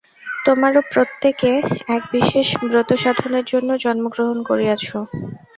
তোমরাও 0.45 0.83
প্রত্যেকে 0.93 1.51
এক 1.89 2.03
বিশেষ 2.11 2.47
ব্রতসাধনের 2.63 3.45
জন্য 3.51 3.69
জন্মগ্রহণ 3.83 4.37
করিয়াছ। 4.49 4.85